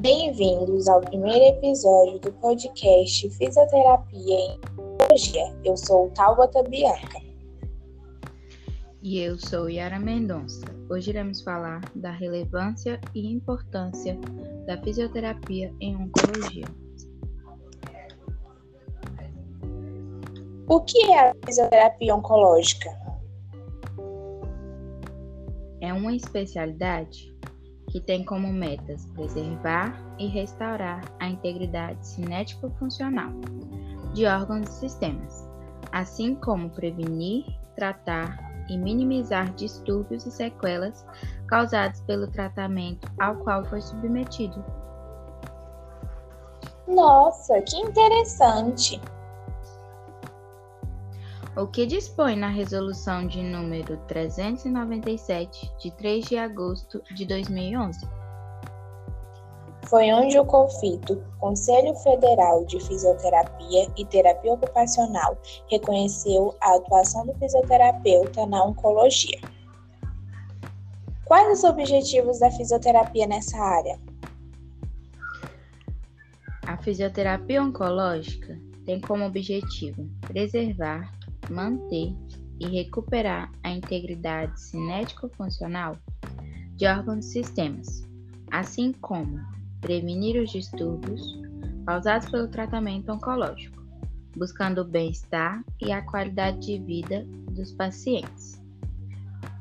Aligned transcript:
Bem-vindos 0.00 0.88
ao 0.88 1.00
primeiro 1.00 1.56
episódio 1.56 2.18
do 2.18 2.32
podcast 2.34 3.30
Fisioterapia 3.30 4.36
em 4.38 4.60
Oncologia. 4.76 5.56
Eu 5.64 5.76
sou 5.76 6.10
Taubata 6.10 6.62
Bianca. 6.64 7.22
E 9.02 9.20
eu 9.20 9.38
sou 9.38 9.68
Yara 9.68 9.98
Mendonça. 9.98 10.66
Hoje 10.90 11.10
iremos 11.10 11.42
falar 11.42 11.80
da 11.94 12.10
relevância 12.10 13.00
e 13.14 13.32
importância 13.32 14.18
da 14.66 14.76
fisioterapia 14.82 15.72
em 15.80 15.96
oncologia. 15.96 16.66
O 20.68 20.80
que 20.80 21.02
é 21.04 21.30
a 21.30 21.34
fisioterapia 21.46 22.14
oncológica? 22.14 22.90
É 25.80 25.92
uma 25.92 26.14
especialidade 26.14 27.34
que 27.94 28.00
tem 28.00 28.24
como 28.24 28.52
metas 28.52 29.06
preservar 29.14 29.96
e 30.18 30.26
restaurar 30.26 31.00
a 31.20 31.28
integridade 31.28 32.04
cinético-funcional 32.04 33.30
de 34.12 34.26
órgãos 34.26 34.68
e 34.68 34.72
sistemas, 34.72 35.48
assim 35.92 36.34
como 36.34 36.70
prevenir, 36.70 37.44
tratar 37.76 38.36
e 38.68 38.76
minimizar 38.76 39.54
distúrbios 39.54 40.26
e 40.26 40.32
sequelas 40.32 41.06
causados 41.46 42.00
pelo 42.00 42.26
tratamento 42.26 43.08
ao 43.20 43.36
qual 43.36 43.64
foi 43.66 43.80
submetido. 43.80 44.64
Nossa, 46.88 47.62
que 47.62 47.76
interessante! 47.76 49.00
O 51.56 51.68
que 51.68 51.86
dispõe 51.86 52.34
na 52.34 52.48
Resolução 52.48 53.26
de 53.26 53.40
número 53.40 53.96
397, 54.08 55.72
de 55.78 55.90
3 55.92 56.24
de 56.24 56.36
agosto 56.36 57.00
de 57.14 57.24
2011. 57.24 58.00
Foi 59.86 60.12
onde 60.12 60.36
o 60.38 60.44
COFITO, 60.44 61.22
Conselho 61.38 61.94
Federal 61.96 62.64
de 62.64 62.80
Fisioterapia 62.80 63.88
e 63.96 64.04
Terapia 64.06 64.54
Ocupacional, 64.54 65.38
reconheceu 65.70 66.56
a 66.60 66.74
atuação 66.74 67.24
do 67.26 67.34
fisioterapeuta 67.34 68.46
na 68.46 68.64
oncologia. 68.64 69.38
Quais 71.24 71.58
os 71.58 71.64
objetivos 71.64 72.40
da 72.40 72.50
fisioterapia 72.50 73.26
nessa 73.26 73.56
área? 73.58 73.98
A 76.66 76.76
fisioterapia 76.78 77.62
oncológica 77.62 78.58
tem 78.84 79.00
como 79.00 79.24
objetivo 79.24 80.08
preservar, 80.26 81.12
manter 81.50 82.14
e 82.60 82.66
recuperar 82.66 83.50
a 83.62 83.70
integridade 83.70 84.60
cinético-funcional 84.60 85.96
de 86.76 86.86
órgãos 86.86 87.26
e 87.26 87.32
sistemas, 87.32 88.02
assim 88.50 88.92
como 88.92 89.38
prevenir 89.80 90.40
os 90.40 90.50
distúrbios 90.50 91.22
causados 91.86 92.30
pelo 92.30 92.48
tratamento 92.48 93.12
oncológico, 93.12 93.82
buscando 94.36 94.80
o 94.80 94.84
bem-estar 94.84 95.62
e 95.80 95.92
a 95.92 96.02
qualidade 96.02 96.60
de 96.60 96.78
vida 96.78 97.24
dos 97.50 97.72
pacientes. 97.72 98.62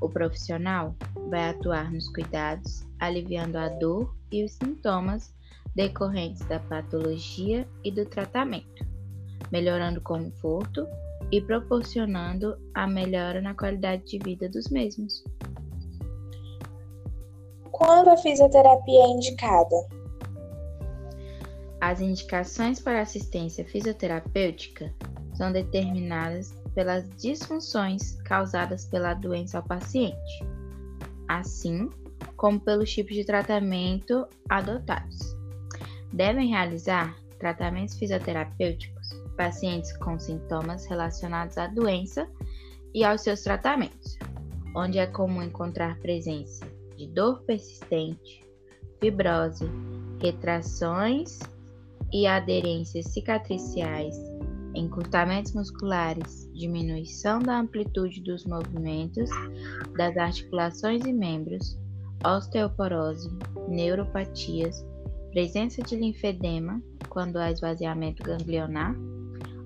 O 0.00 0.08
profissional 0.08 0.96
vai 1.28 1.50
atuar 1.50 1.90
nos 1.90 2.08
cuidados, 2.08 2.86
aliviando 2.98 3.56
a 3.56 3.68
dor 3.68 4.14
e 4.30 4.44
os 4.44 4.52
sintomas 4.52 5.34
decorrentes 5.74 6.44
da 6.46 6.58
patologia 6.60 7.66
e 7.84 7.90
do 7.90 8.04
tratamento, 8.04 8.84
melhorando 9.50 10.00
o 10.00 10.02
conforto 10.02 10.86
e 11.32 11.40
proporcionando 11.40 12.58
a 12.74 12.86
melhora 12.86 13.40
na 13.40 13.54
qualidade 13.54 14.04
de 14.04 14.18
vida 14.18 14.48
dos 14.50 14.68
mesmos. 14.68 15.24
Quando 17.70 18.10
a 18.10 18.16
fisioterapia 18.18 19.00
é 19.00 19.08
indicada? 19.08 19.88
As 21.80 22.00
indicações 22.00 22.78
para 22.78 23.00
assistência 23.00 23.64
fisioterapêutica 23.64 24.94
são 25.34 25.50
determinadas 25.50 26.52
pelas 26.74 27.08
disfunções 27.16 28.12
causadas 28.22 28.84
pela 28.84 29.14
doença 29.14 29.56
ao 29.56 29.64
paciente, 29.64 30.44
assim 31.26 31.88
como 32.36 32.60
pelos 32.60 32.92
tipos 32.92 33.16
de 33.16 33.24
tratamento 33.24 34.28
adotados. 34.48 35.34
Devem 36.12 36.50
realizar 36.50 37.16
tratamentos 37.38 37.96
fisioterapêuticos 37.98 39.21
pacientes 39.32 39.96
com 39.98 40.18
sintomas 40.18 40.86
relacionados 40.86 41.58
à 41.58 41.66
doença 41.66 42.28
e 42.94 43.04
aos 43.04 43.22
seus 43.22 43.42
tratamentos, 43.42 44.18
onde 44.76 44.98
é 44.98 45.06
comum 45.06 45.42
encontrar 45.42 45.98
presença 46.00 46.66
de 46.96 47.06
dor 47.08 47.42
persistente, 47.42 48.44
fibrose, 49.00 49.64
retrações 50.20 51.40
e 52.12 52.26
aderências 52.26 53.06
cicatriciais, 53.06 54.14
encurtamentos 54.74 55.52
musculares, 55.52 56.48
diminuição 56.54 57.38
da 57.38 57.58
amplitude 57.58 58.22
dos 58.22 58.44
movimentos 58.44 59.30
das 59.96 60.16
articulações 60.16 61.04
e 61.04 61.12
membros, 61.12 61.78
osteoporose, 62.24 63.30
neuropatias, 63.68 64.84
presença 65.32 65.82
de 65.82 65.96
linfedema 65.96 66.80
quando 67.08 67.38
há 67.38 67.50
esvaziamento 67.50 68.22
ganglionar 68.22 68.94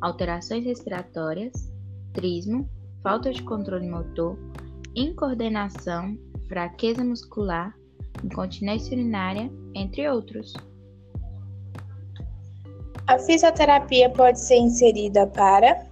alterações 0.00 0.64
respiratórias, 0.64 1.72
trismo, 2.12 2.68
falta 3.02 3.32
de 3.32 3.42
controle 3.42 3.88
motor, 3.88 4.38
incoordenação, 4.94 6.18
fraqueza 6.48 7.04
muscular, 7.04 7.76
incontinência 8.24 8.96
urinária, 8.96 9.50
entre 9.74 10.08
outros. 10.08 10.54
A 13.06 13.18
fisioterapia 13.18 14.10
pode 14.10 14.40
ser 14.40 14.56
inserida 14.56 15.26
para 15.26 15.86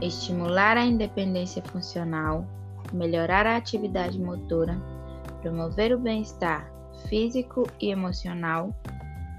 estimular 0.00 0.76
a 0.76 0.84
independência 0.84 1.62
funcional, 1.62 2.46
melhorar 2.92 3.46
a 3.46 3.56
atividade 3.56 4.18
motora, 4.18 4.80
promover 5.42 5.92
o 5.94 5.98
bem-estar 5.98 6.72
físico 7.08 7.68
e 7.80 7.90
emocional, 7.90 8.74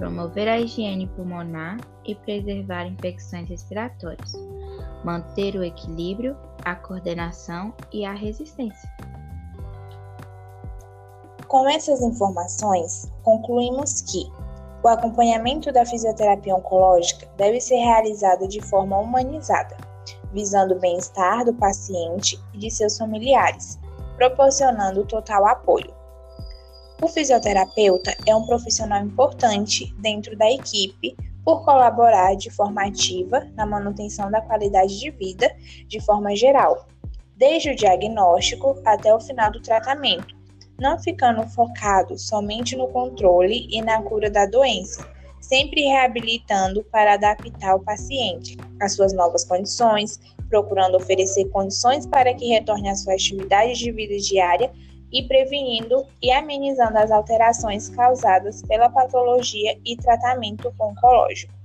promover 0.00 0.48
a 0.48 0.58
higiene 0.58 1.06
pulmonar 1.08 1.76
e 2.06 2.14
preservar 2.14 2.86
infecções 2.86 3.46
respiratórias, 3.50 4.32
manter 5.04 5.54
o 5.54 5.62
equilíbrio, 5.62 6.34
a 6.64 6.74
coordenação 6.74 7.74
e 7.92 8.06
a 8.06 8.14
resistência. 8.14 8.90
Com 11.46 11.68
essas 11.68 12.00
informações, 12.00 13.12
concluímos 13.22 14.00
que 14.00 14.26
o 14.82 14.88
acompanhamento 14.88 15.70
da 15.70 15.84
fisioterapia 15.84 16.56
oncológica 16.56 17.28
deve 17.36 17.60
ser 17.60 17.76
realizado 17.76 18.48
de 18.48 18.62
forma 18.62 18.96
humanizada, 18.96 19.76
visando 20.32 20.76
o 20.76 20.80
bem-estar 20.80 21.44
do 21.44 21.52
paciente 21.52 22.40
e 22.54 22.58
de 22.58 22.70
seus 22.70 22.96
familiares, 22.96 23.78
proporcionando 24.16 25.04
total 25.04 25.46
apoio. 25.46 25.99
O 27.02 27.08
fisioterapeuta 27.08 28.14
é 28.26 28.36
um 28.36 28.44
profissional 28.44 29.02
importante 29.02 29.94
dentro 29.98 30.36
da 30.36 30.50
equipe 30.50 31.16
por 31.42 31.64
colaborar 31.64 32.34
de 32.36 32.50
forma 32.50 32.86
ativa 32.86 33.48
na 33.54 33.64
manutenção 33.64 34.30
da 34.30 34.42
qualidade 34.42 35.00
de 35.00 35.10
vida 35.10 35.50
de 35.88 35.98
forma 35.98 36.36
geral, 36.36 36.86
desde 37.34 37.70
o 37.70 37.74
diagnóstico 37.74 38.78
até 38.84 39.14
o 39.14 39.20
final 39.20 39.50
do 39.50 39.62
tratamento, 39.62 40.36
não 40.78 40.98
ficando 40.98 41.42
focado 41.48 42.18
somente 42.18 42.76
no 42.76 42.86
controle 42.88 43.66
e 43.70 43.80
na 43.80 44.02
cura 44.02 44.30
da 44.30 44.44
doença, 44.44 45.08
sempre 45.40 45.80
reabilitando 45.80 46.84
para 46.92 47.14
adaptar 47.14 47.76
o 47.76 47.82
paciente 47.82 48.58
às 48.78 48.94
suas 48.94 49.14
novas 49.14 49.42
condições, 49.42 50.20
procurando 50.50 50.98
oferecer 50.98 51.46
condições 51.48 52.06
para 52.06 52.34
que 52.34 52.48
retorne 52.48 52.90
à 52.90 52.94
sua 52.94 53.14
atividade 53.14 53.72
de 53.72 53.90
vida 53.90 54.18
diária 54.18 54.70
e 55.12 55.22
prevenindo 55.22 56.06
e 56.22 56.30
amenizando 56.30 56.98
as 56.98 57.10
alterações 57.10 57.88
causadas 57.88 58.62
pela 58.62 58.88
patologia 58.88 59.78
e 59.84 59.96
tratamento 59.96 60.72
oncológico. 60.78 61.59